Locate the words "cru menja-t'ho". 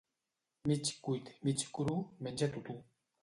1.77-2.65